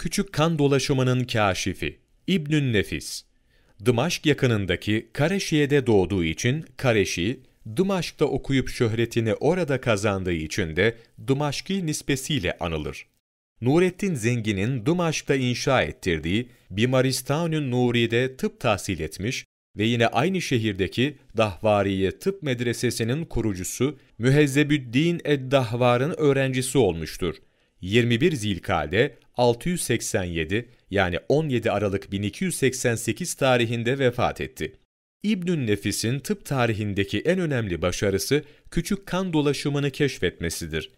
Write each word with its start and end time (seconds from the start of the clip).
Küçük 0.00 0.32
kan 0.32 0.58
dolaşımının 0.58 1.24
kaşifi 1.24 1.98
İbnün 2.26 2.72
Nefis 2.72 3.24
Dımaşk 3.84 4.26
yakınındaki 4.26 5.10
Kareşiye'de 5.12 5.86
doğduğu 5.86 6.24
için 6.24 6.64
Kareşi, 6.76 7.40
Dımaşk'ta 7.76 8.24
okuyup 8.24 8.68
şöhretini 8.68 9.34
orada 9.34 9.80
kazandığı 9.80 10.32
için 10.32 10.76
de 10.76 10.96
Dımaşki 11.26 11.86
nispesiyle 11.86 12.58
anılır. 12.60 13.06
Nurettin 13.60 14.14
Zengin'in 14.14 14.86
Dımaşk'ta 14.86 15.34
inşa 15.34 15.82
ettirdiği 15.82 16.48
Bimaristanü 16.70 17.70
Nuri'de 17.70 18.36
tıp 18.36 18.60
tahsil 18.60 19.00
etmiş 19.00 19.44
ve 19.76 19.84
yine 19.84 20.06
aynı 20.06 20.40
şehirdeki 20.40 21.16
Dahvariye 21.36 22.18
Tıp 22.18 22.42
Medresesi'nin 22.42 23.24
kurucusu 23.24 23.98
Mühezzebüddin 24.18 25.20
Eddahvar'ın 25.24 26.14
öğrencisi 26.18 26.78
olmuştur. 26.78 27.34
21 27.80 28.32
Zilkade 28.32 29.16
687 29.40 30.68
yani 30.90 31.18
17 31.28 31.70
Aralık 31.70 32.12
1288 32.12 33.34
tarihinde 33.34 33.98
vefat 33.98 34.40
etti. 34.40 34.72
İbnün 35.22 35.66
Nefis'in 35.66 36.18
tıp 36.18 36.44
tarihindeki 36.44 37.20
en 37.20 37.38
önemli 37.38 37.82
başarısı 37.82 38.44
küçük 38.70 39.06
kan 39.06 39.32
dolaşımını 39.32 39.90
keşfetmesidir. 39.90 40.90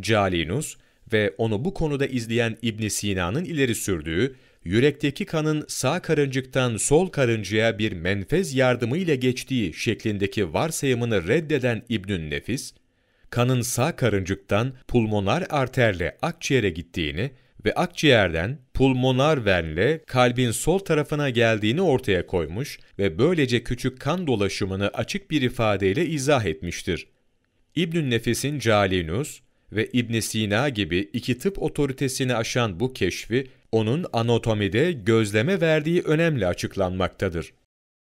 Calinus 0.00 0.76
ve 1.12 1.34
onu 1.38 1.64
bu 1.64 1.74
konuda 1.74 2.06
izleyen 2.06 2.56
İbn 2.62 2.88
Sina'nın 2.88 3.44
ileri 3.44 3.74
sürdüğü 3.74 4.36
yürekteki 4.64 5.24
kanın 5.24 5.64
sağ 5.68 6.02
karıncıktan 6.02 6.76
sol 6.76 7.08
karıncaya 7.08 7.78
bir 7.78 7.92
menfez 7.92 8.54
yardımıyla 8.54 9.14
geçtiği 9.14 9.74
şeklindeki 9.74 10.54
varsayımını 10.54 11.28
reddeden 11.28 11.82
İbnün 11.88 12.30
Nefis, 12.30 12.74
kanın 13.30 13.62
sağ 13.62 13.96
karıncıktan 13.96 14.72
pulmoner 14.88 15.46
arterle 15.50 16.18
akciğere 16.22 16.70
gittiğini 16.70 17.30
ve 17.64 17.74
akciğerden 17.74 18.58
pulmoner 18.74 19.44
venle 19.44 20.04
kalbin 20.06 20.50
sol 20.50 20.78
tarafına 20.78 21.30
geldiğini 21.30 21.82
ortaya 21.82 22.26
koymuş 22.26 22.78
ve 22.98 23.18
böylece 23.18 23.64
küçük 23.64 24.00
kan 24.00 24.26
dolaşımını 24.26 24.88
açık 24.88 25.30
bir 25.30 25.42
ifadeyle 25.42 26.06
izah 26.06 26.44
etmiştir. 26.44 27.06
İbnün 27.76 28.10
Nefis'in 28.10 28.58
Calinus 28.58 29.40
ve 29.72 29.86
İbn 29.92 30.20
Sina 30.20 30.68
gibi 30.68 30.98
iki 31.12 31.38
tıp 31.38 31.62
otoritesini 31.62 32.34
aşan 32.34 32.80
bu 32.80 32.92
keşfi 32.92 33.46
onun 33.72 34.06
anatomide 34.12 34.92
gözleme 34.92 35.60
verdiği 35.60 36.02
önemli 36.02 36.46
açıklanmaktadır. 36.46 37.52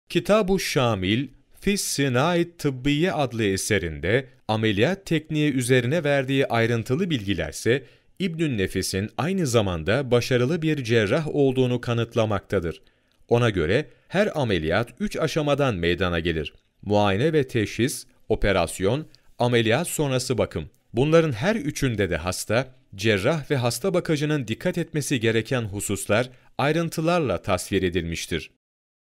Kitab-ı 0.08 0.60
Şamil, 0.60 1.28
Fis 1.60 1.80
Sinait 1.80 2.58
Tıbbiye 2.58 3.12
adlı 3.12 3.44
eserinde 3.44 4.26
ameliyat 4.48 5.06
tekniği 5.06 5.52
üzerine 5.52 6.04
verdiği 6.04 6.46
ayrıntılı 6.46 7.10
bilgilerse 7.10 7.82
İbnün 8.18 8.58
Nefis'in 8.58 9.10
aynı 9.18 9.46
zamanda 9.46 10.10
başarılı 10.10 10.62
bir 10.62 10.84
cerrah 10.84 11.28
olduğunu 11.34 11.80
kanıtlamaktadır. 11.80 12.82
Ona 13.28 13.50
göre 13.50 13.90
her 14.08 14.40
ameliyat 14.40 14.88
üç 15.00 15.16
aşamadan 15.16 15.74
meydana 15.74 16.20
gelir. 16.20 16.54
Muayene 16.82 17.32
ve 17.32 17.48
teşhis, 17.48 18.06
operasyon, 18.28 19.06
ameliyat 19.38 19.88
sonrası 19.88 20.38
bakım. 20.38 20.70
Bunların 20.92 21.32
her 21.32 21.56
üçünde 21.56 22.10
de 22.10 22.16
hasta, 22.16 22.74
cerrah 22.94 23.50
ve 23.50 23.56
hasta 23.56 23.94
bakıcının 23.94 24.48
dikkat 24.48 24.78
etmesi 24.78 25.20
gereken 25.20 25.62
hususlar 25.62 26.30
ayrıntılarla 26.58 27.42
tasvir 27.42 27.82
edilmiştir. 27.82 28.50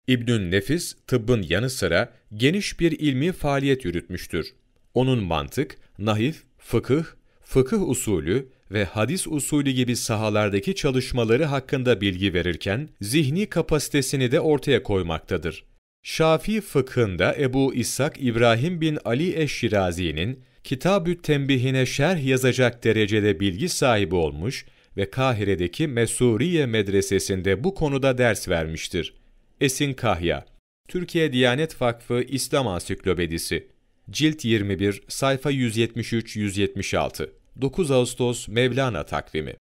İbnün 0.06 0.50
Nefis, 0.50 0.96
tıbbın 1.06 1.42
yanı 1.42 1.70
sıra 1.70 2.12
geniş 2.34 2.80
bir 2.80 2.92
ilmi 2.92 3.32
faaliyet 3.32 3.84
yürütmüştür. 3.84 4.54
Onun 4.94 5.22
mantık, 5.22 5.76
nahif, 5.98 6.42
fıkıh, 6.58 7.04
fıkıh 7.42 7.88
usulü 7.88 8.48
ve 8.72 8.84
hadis 8.84 9.26
usulü 9.26 9.70
gibi 9.70 9.96
sahalardaki 9.96 10.74
çalışmaları 10.74 11.44
hakkında 11.44 12.00
bilgi 12.00 12.34
verirken, 12.34 12.88
zihni 13.00 13.46
kapasitesini 13.46 14.32
de 14.32 14.40
ortaya 14.40 14.82
koymaktadır. 14.82 15.64
Şafii 16.02 16.60
fıkhında 16.60 17.36
Ebu 17.38 17.74
İshak 17.74 18.16
İbrahim 18.20 18.80
bin 18.80 18.98
Ali 19.04 19.40
Eşşirazi'nin 19.40 20.40
Kitab-ü 20.64 21.22
Tembihine 21.22 21.86
şerh 21.86 22.26
yazacak 22.26 22.84
derecede 22.84 23.40
bilgi 23.40 23.68
sahibi 23.68 24.14
olmuş 24.14 24.66
ve 24.96 25.10
Kahire'deki 25.10 25.88
Mesuriye 25.88 26.66
Medresesi'nde 26.66 27.64
bu 27.64 27.74
konuda 27.74 28.18
ders 28.18 28.48
vermiştir. 28.48 29.14
Esin 29.60 29.92
Kahya 29.92 30.46
Türkiye 30.88 31.32
Diyanet 31.32 31.82
Vakfı 31.82 32.22
İslam 32.22 32.68
Ansiklopedisi 32.68 33.68
Cilt 34.10 34.44
21, 34.44 35.02
sayfa 35.08 35.52
173-176 35.52 37.39
9 37.60 37.90
Ağustos 37.90 38.48
Mevlana 38.48 39.04
takvimi 39.04 39.56